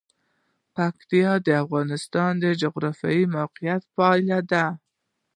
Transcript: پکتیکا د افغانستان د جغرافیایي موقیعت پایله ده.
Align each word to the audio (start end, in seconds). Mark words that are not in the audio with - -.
پکتیکا 0.75 1.33
د 1.45 1.47
افغانستان 1.63 2.31
د 2.43 2.45
جغرافیایي 2.61 3.25
موقیعت 3.37 3.83
پایله 3.97 4.39
ده. 4.51 4.65